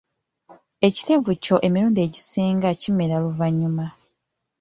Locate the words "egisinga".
2.07-2.69